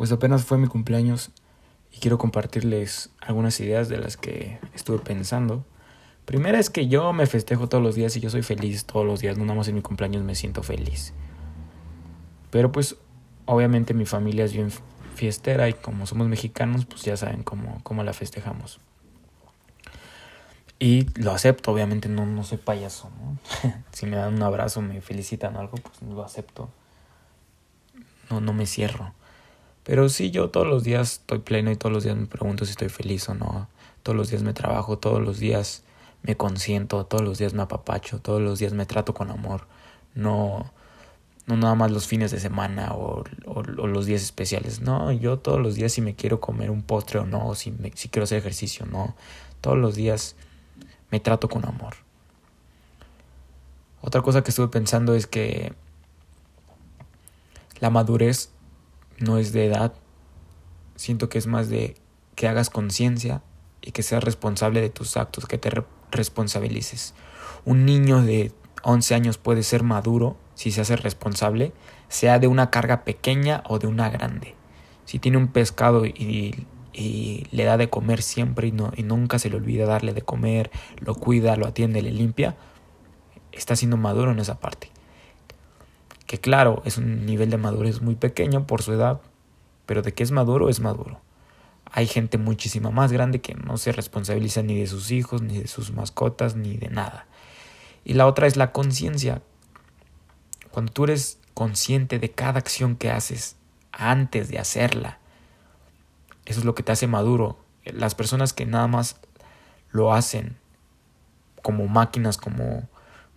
[0.00, 1.30] Pues apenas fue mi cumpleaños
[1.92, 5.62] y quiero compartirles algunas ideas de las que estuve pensando.
[6.24, 9.20] Primera es que yo me festejo todos los días y yo soy feliz todos los
[9.20, 11.12] días, no nada más en mi cumpleaños me siento feliz.
[12.50, 12.96] Pero pues
[13.44, 14.70] obviamente mi familia es bien
[15.16, 18.80] fiestera y como somos mexicanos pues ya saben cómo, cómo la festejamos.
[20.78, 23.36] Y lo acepto, obviamente no, no soy payaso, ¿no?
[23.92, 26.70] si me dan un abrazo, me felicitan algo, pues lo acepto.
[28.30, 29.12] No, no me cierro.
[29.90, 32.70] Pero sí, yo todos los días estoy pleno y todos los días me pregunto si
[32.70, 33.66] estoy feliz o no.
[34.04, 35.82] Todos los días me trabajo, todos los días
[36.22, 39.66] me consiento, todos los días me apapacho, todos los días me trato con amor.
[40.14, 40.70] No,
[41.46, 44.80] no nada más los fines de semana o, o, los días especiales.
[44.80, 47.90] No, yo todos los días si me quiero comer un postre o no, si, me,
[47.96, 49.16] si quiero hacer ejercicio, no.
[49.60, 50.36] Todos los días
[51.10, 51.96] me trato con amor.
[54.02, 55.72] Otra cosa que estuve pensando es que
[57.80, 58.50] la madurez
[59.20, 59.94] no es de edad,
[60.96, 61.96] siento que es más de
[62.34, 63.42] que hagas conciencia
[63.80, 65.70] y que seas responsable de tus actos, que te
[66.10, 67.14] responsabilices.
[67.64, 71.72] Un niño de 11 años puede ser maduro si se hace responsable,
[72.08, 74.54] sea de una carga pequeña o de una grande.
[75.04, 79.38] Si tiene un pescado y y le da de comer siempre y, no, y nunca
[79.38, 82.56] se le olvida darle de comer, lo cuida, lo atiende, le limpia,
[83.52, 84.90] está siendo maduro en esa parte.
[86.30, 89.20] Que claro, es un nivel de madurez muy pequeño por su edad,
[89.84, 91.20] pero de que es maduro, es maduro.
[91.90, 95.66] Hay gente muchísima más grande que no se responsabiliza ni de sus hijos, ni de
[95.66, 97.26] sus mascotas, ni de nada.
[98.04, 99.42] Y la otra es la conciencia.
[100.70, 103.56] Cuando tú eres consciente de cada acción que haces
[103.90, 105.18] antes de hacerla,
[106.44, 107.58] eso es lo que te hace maduro.
[107.84, 109.16] Las personas que nada más
[109.90, 110.58] lo hacen
[111.60, 112.88] como máquinas, como...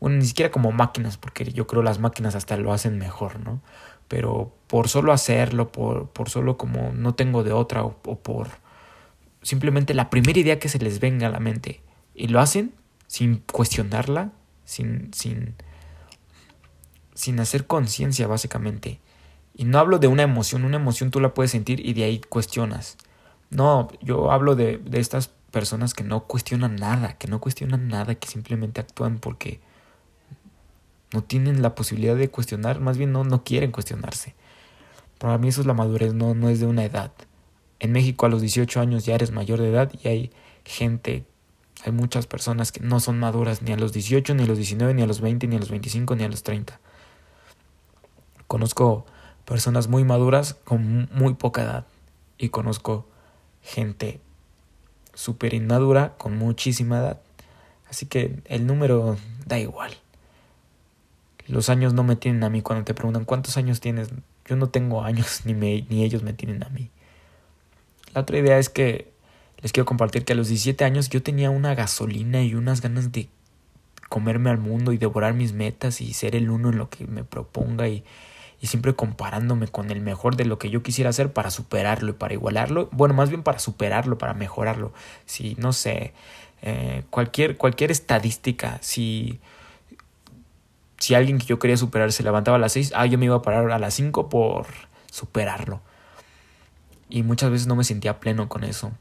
[0.03, 3.61] Bueno, ni siquiera como máquinas, porque yo creo las máquinas hasta lo hacen mejor, ¿no?
[4.09, 8.49] Pero por solo hacerlo, por, por solo como no tengo de otra, o, o por
[9.43, 11.81] simplemente la primera idea que se les venga a la mente,
[12.13, 12.73] y lo hacen
[13.07, 14.33] sin cuestionarla,
[14.65, 15.55] sin, sin,
[17.13, 18.99] sin hacer conciencia básicamente.
[19.55, 22.19] Y no hablo de una emoción, una emoción tú la puedes sentir y de ahí
[22.19, 22.97] cuestionas.
[23.51, 28.15] No, yo hablo de, de estas personas que no cuestionan nada, que no cuestionan nada,
[28.15, 29.61] que simplemente actúan porque
[31.13, 34.35] no tienen la posibilidad de cuestionar, más bien no, no quieren cuestionarse.
[35.19, 37.11] Para mí eso es la madurez, no, no es de una edad.
[37.79, 40.31] En México a los 18 años ya eres mayor de edad y hay
[40.65, 41.23] gente,
[41.85, 44.93] hay muchas personas que no son maduras ni a los 18, ni a los 19,
[44.93, 46.79] ni a los 20, ni a los 25, ni a los 30.
[48.47, 49.05] Conozco
[49.45, 51.87] personas muy maduras con muy poca edad
[52.37, 53.07] y conozco
[53.61, 54.19] gente
[55.13, 57.21] súper inmadura con muchísima edad.
[57.89, 60.02] Así que el número da igual.
[61.47, 64.09] Los años no me tienen a mí cuando te preguntan cuántos años tienes.
[64.45, 66.89] Yo no tengo años ni, me, ni ellos me tienen a mí.
[68.13, 69.11] La otra idea es que
[69.61, 73.11] les quiero compartir que a los 17 años yo tenía una gasolina y unas ganas
[73.11, 73.29] de
[74.09, 77.23] comerme al mundo y devorar mis metas y ser el uno en lo que me
[77.23, 78.03] proponga y
[78.63, 82.13] y siempre comparándome con el mejor de lo que yo quisiera hacer para superarlo y
[82.13, 84.93] para igualarlo, bueno, más bien para superarlo, para mejorarlo.
[85.25, 86.13] Si, no sé,
[86.61, 89.41] eh, cualquier, cualquier estadística, si,
[91.03, 93.35] si alguien que yo quería superar se levantaba a las 6, ah, yo me iba
[93.35, 94.67] a parar a las 5 por
[95.11, 95.81] superarlo.
[97.09, 98.93] Y muchas veces no me sentía pleno con eso,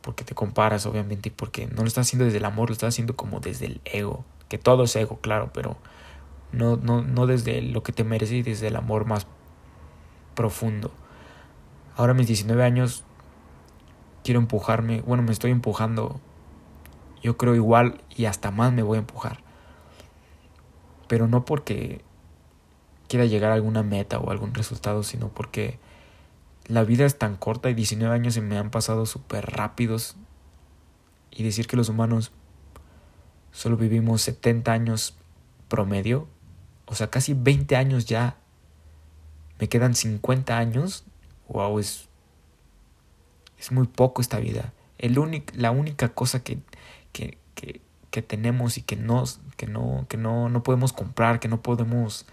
[0.00, 2.88] porque te comparas, obviamente, y porque no lo estás haciendo desde el amor, lo estás
[2.88, 5.76] haciendo como desde el ego, que todo es ego, claro, pero
[6.50, 9.28] no, no, no desde lo que te mereces y desde el amor más
[10.34, 10.90] profundo.
[11.96, 13.04] Ahora a mis 19 años
[14.24, 16.20] quiero empujarme, bueno, me estoy empujando,
[17.22, 19.46] yo creo igual y hasta más me voy a empujar.
[21.08, 22.02] Pero no porque
[23.08, 25.78] quiera llegar a alguna meta o algún resultado, sino porque
[26.66, 30.16] la vida es tan corta y 19 años se me han pasado súper rápidos
[31.30, 32.32] y decir que los humanos
[33.50, 35.16] solo vivimos 70 años
[35.68, 36.28] promedio
[36.88, 38.38] o sea, casi 20 años ya.
[39.60, 41.04] Me quedan 50 años.
[41.48, 42.08] Wow, es,
[43.58, 44.72] es muy poco esta vida.
[44.96, 46.58] El la única cosa que,
[47.12, 47.82] que, que,
[48.18, 52.26] que tenemos y que, nos, que, no, que no, no podemos comprar, que no podemos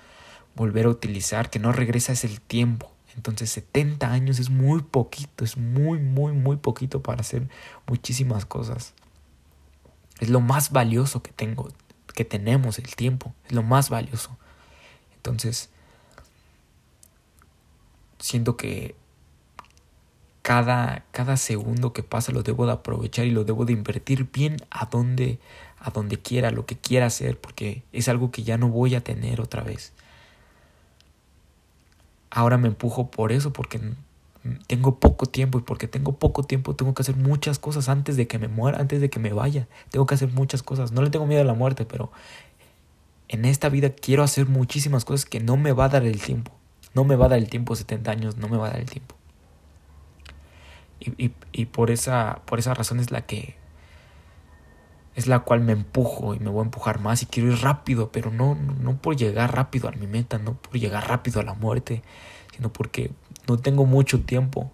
[0.55, 2.91] volver a utilizar, que no regresa es el tiempo.
[3.15, 7.47] Entonces 70 años es muy poquito, es muy, muy, muy poquito para hacer
[7.85, 8.95] muchísimas cosas.
[10.19, 11.71] Es lo más valioso que tengo,
[12.15, 14.35] que tenemos, el tiempo, es lo más valioso.
[15.17, 15.69] Entonces,
[18.17, 18.95] siento que
[20.45, 24.57] cada, cada segundo que pasa lo debo de aprovechar y lo debo de invertir bien
[24.69, 25.39] a donde,
[25.79, 29.03] a donde quiera, lo que quiera hacer, porque es algo que ya no voy a
[29.03, 29.91] tener otra vez.
[32.29, 33.81] Ahora me empujo por eso, porque
[34.67, 38.27] tengo poco tiempo y porque tengo poco tiempo tengo que hacer muchas cosas antes de
[38.27, 39.67] que me muera, antes de que me vaya.
[39.89, 40.91] Tengo que hacer muchas cosas.
[40.91, 42.11] No le tengo miedo a la muerte, pero
[43.29, 46.51] en esta vida quiero hacer muchísimas cosas que no me va a dar el tiempo.
[46.93, 48.91] No me va a dar el tiempo, 70 años, no me va a dar el
[48.91, 49.15] tiempo.
[51.17, 53.55] Y, por, esa, por esa razón es la que
[55.15, 58.11] es la cual me empujo y me voy a empujar más y quiero ir rápido,
[58.11, 61.53] pero no, no por llegar rápido a mi meta, no por llegar rápido a la
[61.53, 62.03] muerte,
[62.53, 63.11] sino porque
[63.47, 64.73] no tengo mucho tiempo.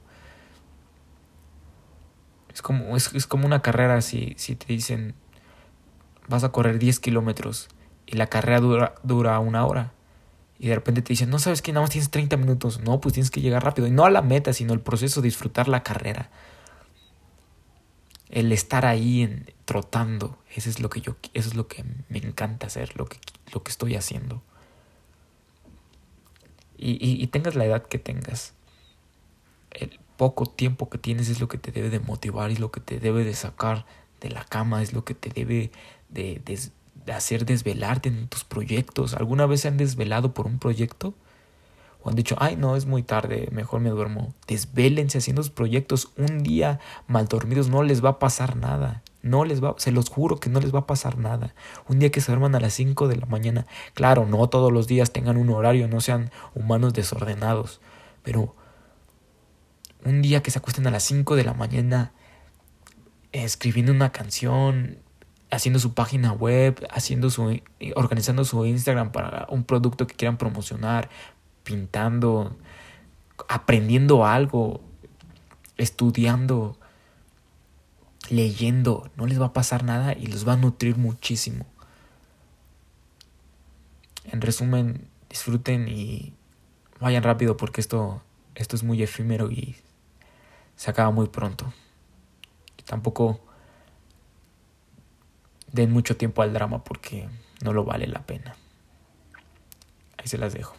[2.51, 5.13] Es como, es, es como una carrera si, si te dicen
[6.27, 7.69] vas a correr 10 kilómetros
[8.05, 9.93] y la carrera dura, dura una hora.
[10.61, 12.79] Y de repente te dicen, no sabes que nada más tienes 30 minutos.
[12.81, 13.87] No, pues tienes que llegar rápido.
[13.87, 16.29] Y no a la meta, sino el proceso, disfrutar la carrera
[18.31, 22.17] el estar ahí en, trotando, eso es lo que yo, eso es lo que me
[22.17, 23.17] encanta hacer, lo que,
[23.53, 24.41] lo que estoy haciendo.
[26.77, 28.53] Y, y, tengas la edad que tengas,
[29.69, 32.79] el poco tiempo que tienes es lo que te debe de motivar, es lo que
[32.79, 33.85] te debe de sacar
[34.19, 35.71] de la cama, es lo que te debe
[36.09, 36.71] de, de, de
[37.13, 39.13] hacer desvelarte en tus proyectos.
[39.13, 41.13] ¿Alguna vez se han desvelado por un proyecto?
[42.03, 44.33] o han dicho, ay no, es muy tarde, mejor me duermo.
[44.47, 46.11] Desvélense haciendo sus proyectos.
[46.17, 49.03] Un día mal dormidos no les va a pasar nada.
[49.21, 51.53] No les va, se los juro que no les va a pasar nada.
[51.87, 54.87] Un día que se duerman a las 5 de la mañana, claro, no todos los
[54.87, 57.81] días tengan un horario, no sean humanos desordenados,
[58.23, 58.55] pero
[60.03, 62.13] un día que se acuesten a las 5 de la mañana
[63.31, 64.97] escribiendo una canción,
[65.51, 67.59] haciendo su página web, haciendo su
[67.95, 71.09] organizando su Instagram para un producto que quieran promocionar,
[71.63, 72.57] pintando,
[73.49, 74.81] aprendiendo algo,
[75.77, 76.77] estudiando,
[78.29, 81.65] leyendo, no les va a pasar nada y los va a nutrir muchísimo.
[84.23, 86.33] En resumen, disfruten y
[86.99, 88.21] vayan rápido porque esto,
[88.55, 89.75] esto es muy efímero y
[90.77, 91.73] se acaba muy pronto.
[92.85, 93.41] Tampoco
[95.71, 97.27] den mucho tiempo al drama porque
[97.63, 98.55] no lo vale la pena.
[100.17, 100.75] Ahí se las dejo.